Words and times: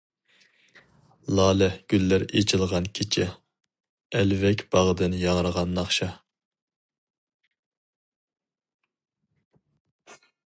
لالە 1.39 1.67
گۈللەر 1.93 2.23
ئېچىلغان 2.39 2.87
كېچە، 2.99 3.25
ئەلۋەك 4.19 4.63
باغدىن 4.77 5.17
ياڭرىغان 5.25 5.77
ناخشا. 5.81 6.09